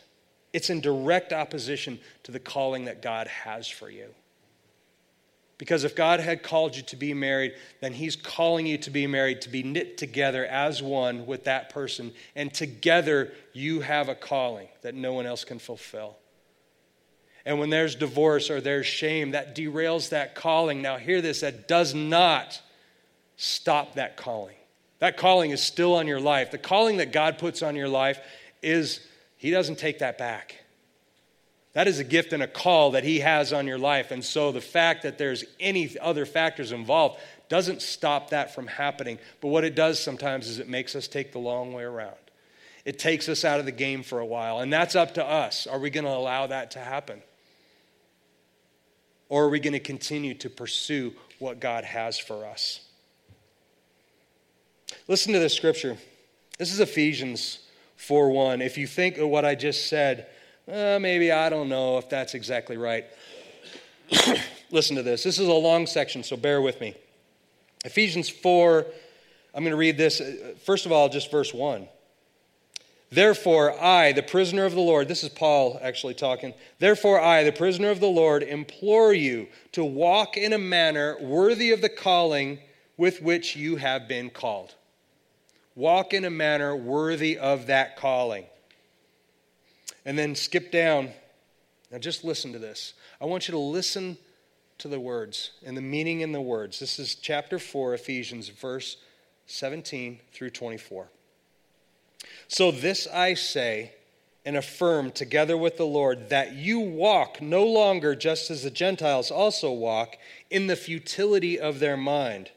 [0.54, 4.08] It's in direct opposition to the calling that God has for you.
[5.58, 9.08] Because if God had called you to be married, then He's calling you to be
[9.08, 12.14] married, to be knit together as one with that person.
[12.36, 16.18] And together you have a calling that no one else can fulfill.
[17.44, 20.82] And when there's divorce or there's shame, that derails that calling.
[20.82, 22.62] Now, hear this that does not
[23.38, 24.58] stop that calling.
[25.00, 26.52] That calling is still on your life.
[26.52, 28.20] The calling that God puts on your life
[28.64, 29.00] is,
[29.38, 30.56] He doesn't take that back.
[31.74, 34.10] That is a gift and a call that He has on your life.
[34.10, 39.20] And so the fact that there's any other factors involved doesn't stop that from happening.
[39.42, 42.16] But what it does sometimes is it makes us take the long way around.
[42.84, 44.60] It takes us out of the game for a while.
[44.60, 45.68] And that's up to us.
[45.68, 47.22] Are we going to allow that to happen?
[49.30, 52.87] Or are we going to continue to pursue what God has for us?
[55.08, 55.98] Listen to this scripture.
[56.58, 57.60] This is Ephesians
[57.98, 58.62] 4 1.
[58.62, 60.28] If you think of what I just said,
[60.72, 63.06] uh, maybe I don't know if that's exactly right.
[64.72, 65.24] Listen to this.
[65.24, 66.96] This is a long section, so bear with me.
[67.86, 68.86] Ephesians 4,
[69.54, 70.20] I'm going to read this.
[70.20, 71.88] Uh, first of all, just verse 1.
[73.10, 76.54] Therefore, I, the prisoner of the Lord, this is Paul actually talking.
[76.80, 81.72] Therefore, I, the prisoner of the Lord, implore you to walk in a manner worthy
[81.72, 82.60] of the calling
[82.98, 84.74] with which you have been called.
[85.76, 88.46] Walk in a manner worthy of that calling.
[90.04, 91.12] And then skip down.
[91.92, 92.94] Now, just listen to this.
[93.22, 94.18] I want you to listen
[94.80, 96.80] to the words and the meaning in the words.
[96.80, 98.98] This is chapter 4, Ephesians, verse
[99.46, 101.10] 17 through 24.
[102.48, 103.94] So, this I say
[104.46, 109.30] and affirm together with the Lord that you walk no longer just as the Gentiles
[109.30, 110.18] also walk
[110.50, 112.52] in the futility of their mind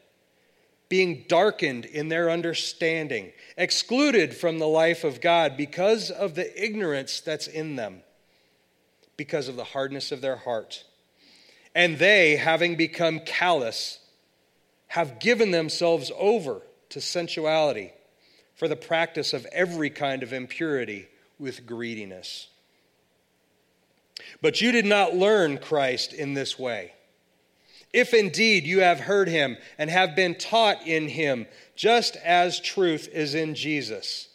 [0.91, 7.21] being darkened in their understanding, excluded from the life of God because of the ignorance
[7.21, 8.01] that's in them,
[9.15, 10.83] because of the hardness of their heart.
[11.73, 13.99] And they, having become callous,
[14.87, 17.93] have given themselves over to sensuality
[18.55, 21.07] for the practice of every kind of impurity
[21.39, 22.49] with greediness.
[24.41, 26.91] But you did not learn Christ in this way.
[27.93, 33.09] If indeed you have heard him and have been taught in him, just as truth
[33.11, 34.29] is in Jesus,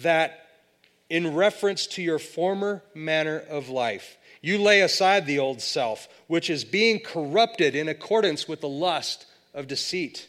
[0.00, 0.48] that
[1.08, 6.50] in reference to your former manner of life, you lay aside the old self, which
[6.50, 10.28] is being corrupted in accordance with the lust of deceit,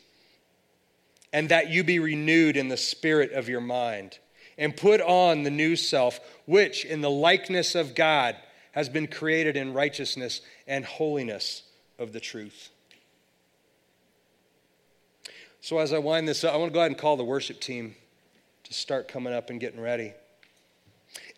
[1.34, 4.18] and that you be renewed in the spirit of your mind,
[4.58, 8.38] and put on the new self, which in the likeness of God
[8.72, 11.64] has been created in righteousness and holiness
[12.00, 12.70] of the truth.
[15.62, 17.60] So, as I wind this up, I want to go ahead and call the worship
[17.60, 17.96] team
[18.66, 20.14] to start coming up and getting ready.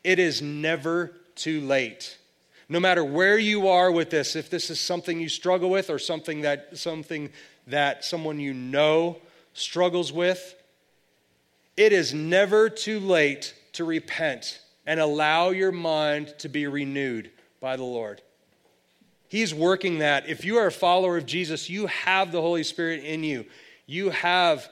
[0.04, 2.18] It is never too late.
[2.70, 6.00] No matter where you are with this, if this is something you struggle with or
[6.00, 7.30] something that something
[7.68, 9.18] that someone you know
[9.54, 10.56] struggles with,
[11.78, 17.30] it is never too late to repent and allow your mind to be renewed
[17.62, 18.22] by the Lord.
[19.28, 20.30] He's working that.
[20.30, 23.46] If you are a follower of Jesus, you have the Holy Spirit in you.
[23.86, 24.70] You have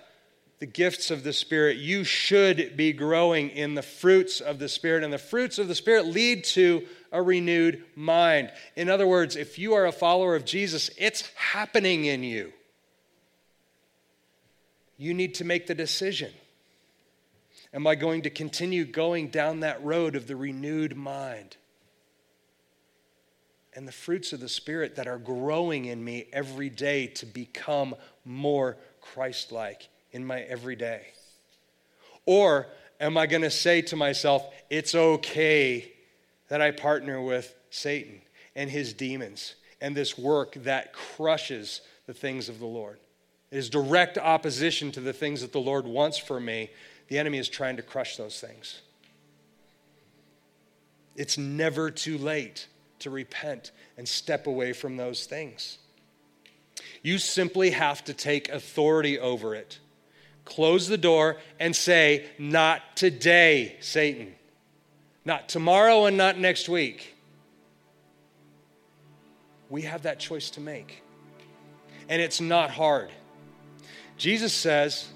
[0.59, 1.77] the gifts of the Spirit.
[1.77, 5.03] You should be growing in the fruits of the Spirit.
[5.03, 8.51] And the fruits of the Spirit lead to a renewed mind.
[8.75, 12.53] In other words, if you are a follower of Jesus, it's happening in you.
[14.97, 16.31] You need to make the decision.
[17.73, 21.57] Am I going to continue going down that road of the renewed mind?
[23.75, 27.93] And the fruits of the Spirit that are growing in me every day to become
[28.23, 31.07] more Christ like in my everyday?
[32.25, 32.67] Or
[32.99, 35.91] am I going to say to myself, it's okay
[36.47, 38.21] that I partner with Satan
[38.55, 42.99] and his demons and this work that crushes the things of the Lord?
[43.51, 46.71] It is direct opposition to the things that the Lord wants for me.
[47.09, 48.81] The enemy is trying to crush those things.
[51.15, 52.67] It's never too late
[53.05, 55.77] to repent and step away from those things.
[57.03, 59.77] You simply have to take authority over it.
[60.43, 64.33] Close the door and say, Not today, Satan.
[65.23, 67.15] Not tomorrow and not next week.
[69.69, 71.03] We have that choice to make.
[72.09, 73.11] And it's not hard.
[74.17, 75.07] Jesus says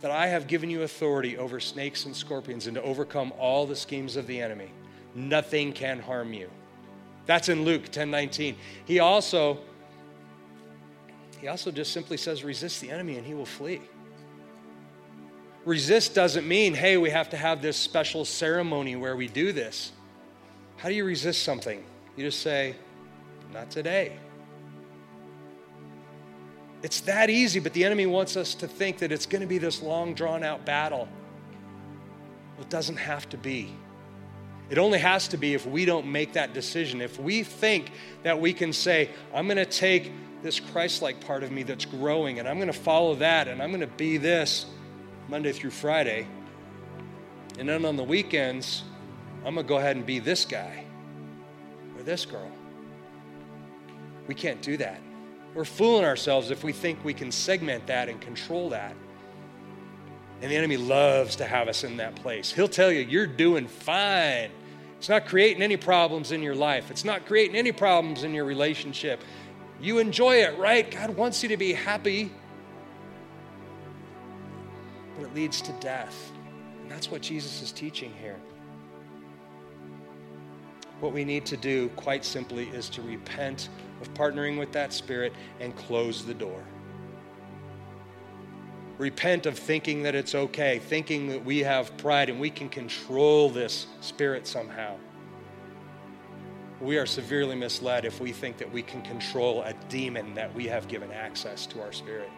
[0.00, 3.76] that I have given you authority over snakes and scorpions and to overcome all the
[3.76, 4.72] schemes of the enemy
[5.18, 6.50] nothing can harm you.
[7.26, 8.56] That's in Luke 10 19.
[8.84, 9.58] He also,
[11.40, 13.82] he also just simply says, resist the enemy and he will flee.
[15.64, 19.92] resist doesn't mean, hey, we have to have this special ceremony where we do this.
[20.78, 21.84] How do you resist something?
[22.16, 22.76] You just say,
[23.52, 24.16] not today.
[26.82, 29.58] It's that easy, but the enemy wants us to think that it's going to be
[29.58, 31.08] this long, drawn out battle.
[32.56, 33.74] Well, it doesn't have to be.
[34.70, 37.00] It only has to be if we don't make that decision.
[37.00, 37.90] If we think
[38.22, 40.12] that we can say, I'm going to take
[40.42, 43.62] this Christ like part of me that's growing and I'm going to follow that and
[43.62, 44.66] I'm going to be this
[45.28, 46.26] Monday through Friday.
[47.58, 48.84] And then on the weekends,
[49.44, 50.84] I'm going to go ahead and be this guy
[51.96, 52.50] or this girl.
[54.26, 55.00] We can't do that.
[55.54, 58.94] We're fooling ourselves if we think we can segment that and control that.
[60.40, 62.52] And the enemy loves to have us in that place.
[62.52, 64.50] He'll tell you, you're doing fine.
[64.98, 68.44] It's not creating any problems in your life, it's not creating any problems in your
[68.44, 69.22] relationship.
[69.80, 70.90] You enjoy it, right?
[70.90, 72.32] God wants you to be happy.
[75.16, 76.32] But it leads to death.
[76.82, 78.40] And that's what Jesus is teaching here.
[80.98, 83.68] What we need to do, quite simply, is to repent
[84.00, 86.64] of partnering with that spirit and close the door.
[88.98, 93.48] Repent of thinking that it's okay, thinking that we have pride and we can control
[93.48, 94.96] this spirit somehow.
[96.80, 100.66] We are severely misled if we think that we can control a demon that we
[100.66, 102.30] have given access to our spirit.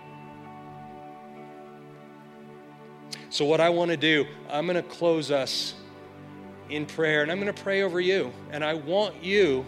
[3.31, 5.75] So, what I want to do, I'm going to close us
[6.71, 8.33] in prayer and I'm going to pray over you.
[8.51, 9.67] And I want you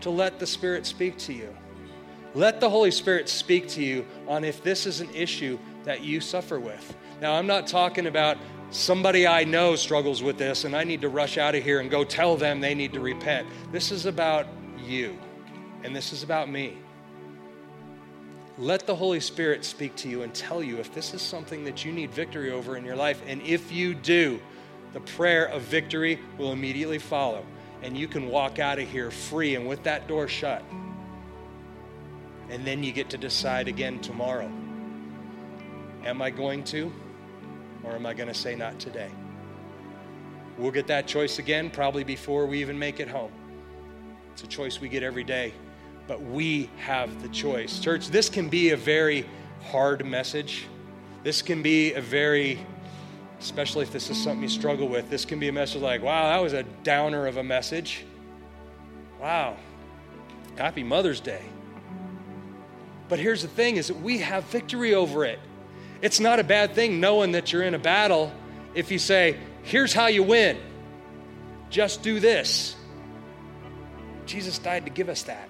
[0.00, 1.54] to let the Spirit speak to you.
[2.34, 6.20] Let the Holy Spirit speak to you on if this is an issue that you
[6.20, 6.96] suffer with.
[7.20, 8.38] Now, I'm not talking about
[8.70, 11.90] somebody I know struggles with this and I need to rush out of here and
[11.90, 13.46] go tell them they need to repent.
[13.70, 14.46] This is about
[14.78, 15.18] you,
[15.82, 16.78] and this is about me.
[18.56, 21.84] Let the Holy Spirit speak to you and tell you if this is something that
[21.84, 23.20] you need victory over in your life.
[23.26, 24.40] And if you do,
[24.92, 27.44] the prayer of victory will immediately follow
[27.82, 30.62] and you can walk out of here free and with that door shut.
[32.48, 34.50] And then you get to decide again tomorrow
[36.04, 36.92] Am I going to,
[37.82, 39.10] or am I going to say not today?
[40.58, 43.32] We'll get that choice again probably before we even make it home.
[44.32, 45.52] It's a choice we get every day,
[46.06, 47.80] but we have the choice.
[47.80, 49.26] Church, this can be a very
[49.62, 50.66] hard message.
[51.22, 52.58] This can be a very
[53.40, 55.10] especially if this is something you struggle with.
[55.10, 58.06] This can be a message like, wow, that was a downer of a message.
[59.20, 59.56] Wow,
[60.56, 61.42] happy Mother's Day.
[63.08, 65.38] But here's the thing is that we have victory over it.
[66.02, 68.32] It's not a bad thing knowing that you're in a battle
[68.74, 70.58] if you say, here's how you win.
[71.70, 72.76] Just do this.
[74.26, 75.48] Jesus died to give us that.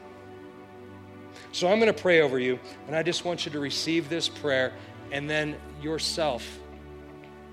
[1.53, 4.29] So I'm going to pray over you, and I just want you to receive this
[4.29, 4.73] prayer
[5.13, 6.59] and then yourself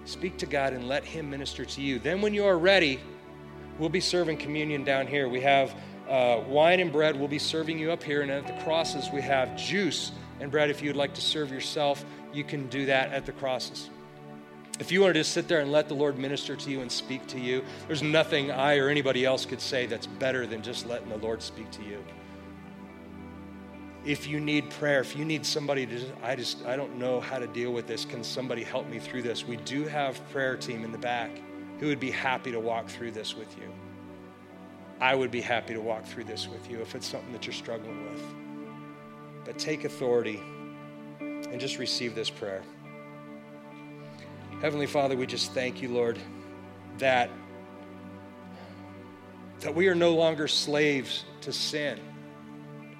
[0.06, 2.00] Speak to God and let Him minister to you.
[2.00, 3.00] Then, when you are ready,
[3.78, 5.30] we'll be serving communion down here.
[5.30, 5.76] We have
[6.10, 7.18] uh, wine and bread.
[7.18, 8.22] We'll be serving you up here.
[8.22, 10.12] And at the crosses, we have juice
[10.42, 13.32] and Brad, If you would like to serve yourself, you can do that at the
[13.32, 13.89] crosses.
[14.80, 16.92] If you want to just sit there and let the Lord minister to you and
[16.92, 20.88] speak to you, there's nothing I or anybody else could say that's better than just
[20.88, 22.04] letting the Lord speak to you
[24.04, 27.38] if you need prayer, if you need somebody to, I just, I don't know how
[27.38, 28.04] to deal with this.
[28.04, 29.46] Can somebody help me through this?
[29.46, 31.30] We do have prayer team in the back
[31.80, 33.72] who would be happy to walk through this with you.
[35.00, 37.54] I would be happy to walk through this with you if it's something that you're
[37.54, 38.24] struggling with.
[39.46, 40.42] But take authority
[41.20, 42.62] and just receive this prayer.
[44.62, 46.20] Heavenly Father, we just thank you, Lord,
[47.00, 47.30] that
[49.62, 52.00] that we are no longer slaves to sin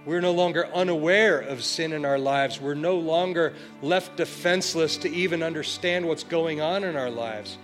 [0.04, 2.60] we're no longer unaware of sin in our lives.
[2.60, 7.58] We're no longer left defenseless to even understand what's going on in our lives.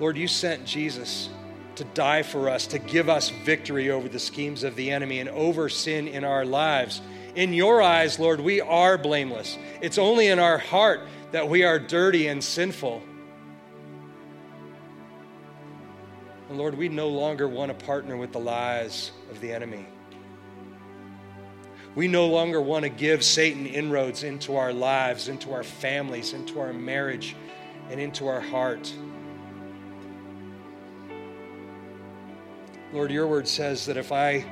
[0.00, 1.28] Lord, you sent Jesus
[1.74, 5.28] to die for us, to give us victory over the schemes of the enemy and
[5.28, 7.02] over sin in our lives.
[7.38, 9.58] In your eyes, Lord, we are blameless.
[9.80, 13.00] It's only in our heart that we are dirty and sinful.
[16.48, 19.86] And Lord, we no longer want to partner with the lies of the enemy.
[21.94, 26.58] We no longer want to give Satan inroads into our lives, into our families, into
[26.58, 27.36] our marriage,
[27.88, 28.92] and into our heart.
[32.92, 34.44] Lord, your word says that if I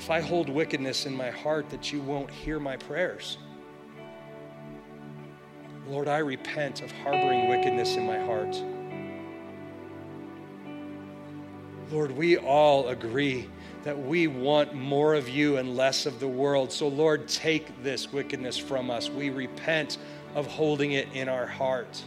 [0.00, 3.36] if I hold wickedness in my heart that you won't hear my prayers.
[5.86, 8.56] Lord, I repent of harboring wickedness in my heart.
[11.92, 13.46] Lord, we all agree
[13.82, 16.72] that we want more of you and less of the world.
[16.72, 19.10] So, Lord, take this wickedness from us.
[19.10, 19.98] We repent
[20.34, 22.02] of holding it in our heart.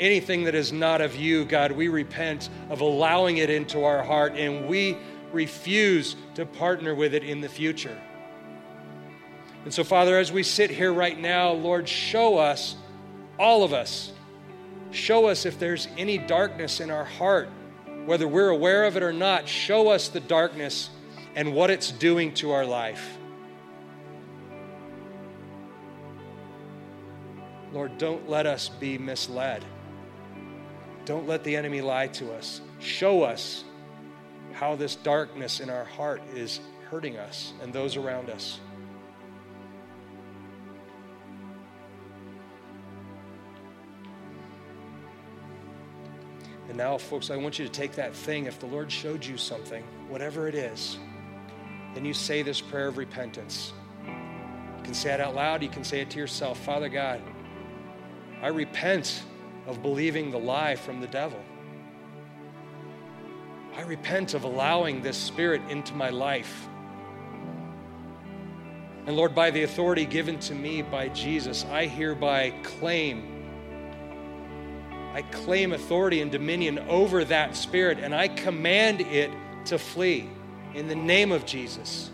[0.00, 4.32] anything that is not of you, God, we repent of allowing it into our heart
[4.34, 4.96] and we
[5.32, 7.96] refuse to partner with it in the future.
[9.64, 12.76] And so, Father, as we sit here right now, Lord, show us,
[13.38, 14.12] all of us,
[14.90, 17.48] show us if there's any darkness in our heart,
[18.06, 19.46] whether we're aware of it or not.
[19.46, 20.90] Show us the darkness
[21.34, 23.18] and what it's doing to our life.
[27.72, 29.64] Lord, don't let us be misled.
[31.04, 32.60] Don't let the enemy lie to us.
[32.80, 33.64] Show us
[34.52, 38.60] how this darkness in our heart is hurting us and those around us.
[46.68, 48.46] And now, folks, I want you to take that thing.
[48.46, 50.98] If the Lord showed you something, whatever it is,
[51.94, 53.72] then you say this prayer of repentance.
[54.06, 57.20] You can say it out loud, you can say it to yourself Father God,
[58.40, 59.24] I repent
[59.66, 61.40] of believing the lie from the devil.
[63.76, 66.68] I repent of allowing this spirit into my life.
[69.06, 73.36] And Lord, by the authority given to me by Jesus, I hereby claim
[75.12, 79.32] I claim authority and dominion over that spirit and I command it
[79.64, 80.30] to flee
[80.74, 82.10] in the name of Jesus.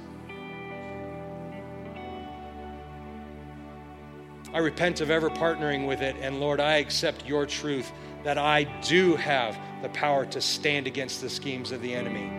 [4.55, 7.93] I repent of ever partnering with it, and Lord, I accept your truth
[8.25, 12.31] that I do have the power to stand against the schemes of the enemy.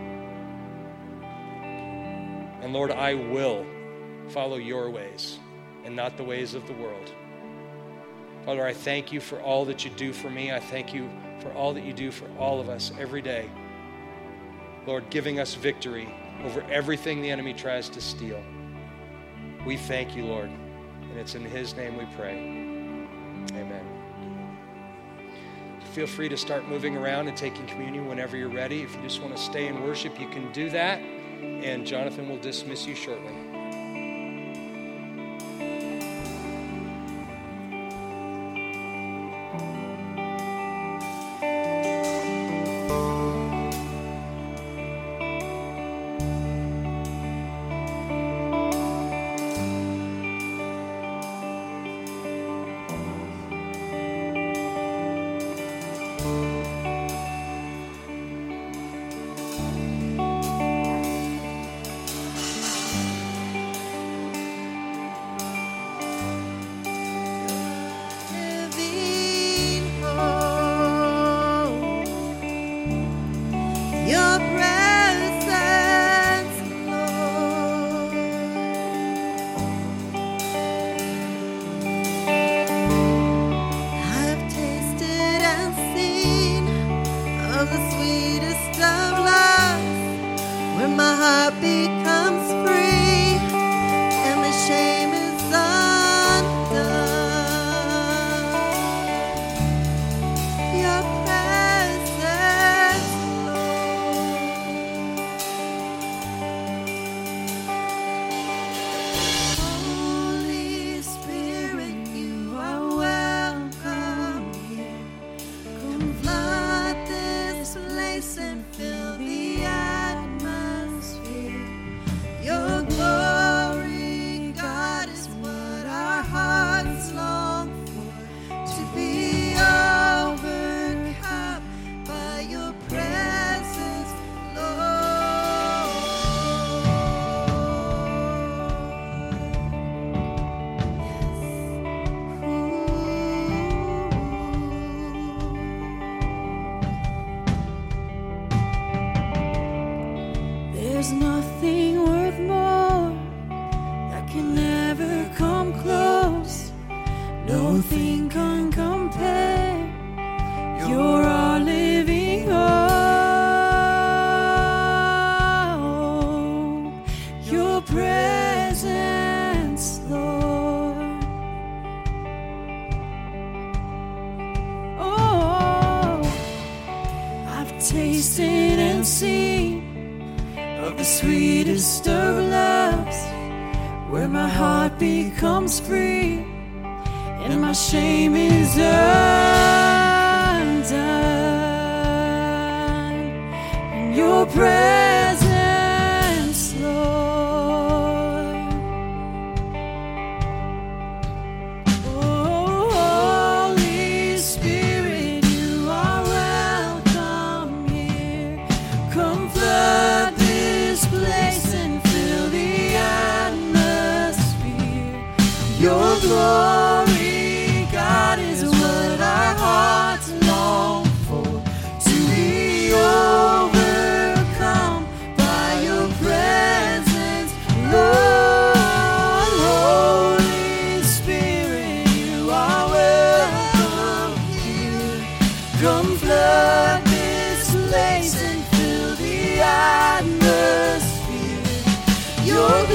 [2.62, 3.64] And Lord, I will
[4.28, 5.38] follow your ways
[5.84, 7.12] and not the ways of the world.
[8.44, 10.52] Father, I thank you for all that you do for me.
[10.52, 11.08] I thank you
[11.40, 13.50] for all that you do for all of us every day.
[14.86, 16.08] Lord, giving us victory
[16.44, 18.42] over everything the enemy tries to steal.
[19.66, 20.48] We thank you, Lord.
[20.48, 22.38] And it's in his name we pray.
[23.54, 23.97] Amen.
[25.92, 28.82] Feel free to start moving around and taking communion whenever you're ready.
[28.82, 31.00] If you just want to stay in worship, you can do that.
[31.00, 33.32] And Jonathan will dismiss you shortly.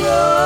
[0.06, 0.43] Oh.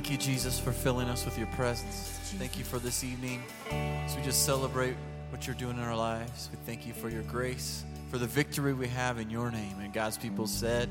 [0.00, 2.18] Thank you, Jesus, for filling us with your presence.
[2.38, 3.42] Thank you for this evening.
[3.70, 4.96] As we just celebrate
[5.28, 8.72] what you're doing in our lives, we thank you for your grace, for the victory
[8.72, 9.74] we have in your name.
[9.78, 10.88] And God's people said,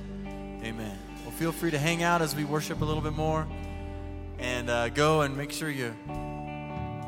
[0.63, 0.95] Amen.
[1.23, 3.47] Well, feel free to hang out as we worship a little bit more
[4.37, 5.91] and uh, go and make sure you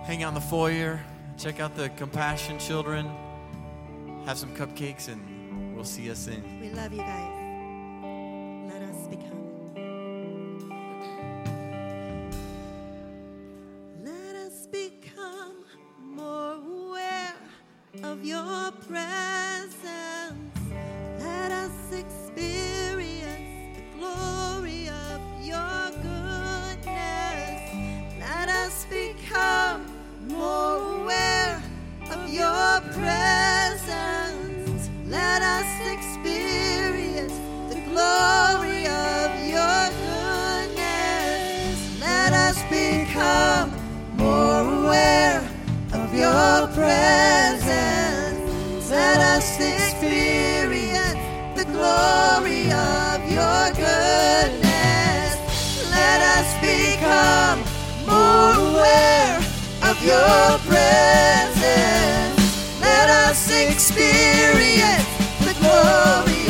[0.03, 0.99] hang out in the foyer,
[1.37, 3.11] check out the Compassion Children,
[4.25, 6.61] have some cupcakes, and we'll see us soon.
[6.61, 7.30] We love you guys.
[58.11, 59.37] more aware
[59.89, 62.39] of your presence.
[62.81, 65.07] Let us experience
[65.45, 66.40] the glory.